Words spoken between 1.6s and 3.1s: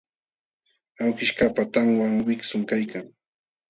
tanwan wiksum kaykan.